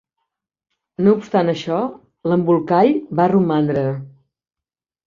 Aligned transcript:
No 1.07 1.13
obstant 1.17 1.53
això, 1.53 1.83
l'embolcall 2.33 2.93
va 3.21 3.31
romandre. 3.37 3.89